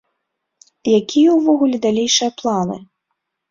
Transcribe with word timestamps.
Якія 0.99 1.29
ўвогуле 1.37 1.77
далейшыя 1.85 2.35
планы? 2.43 2.81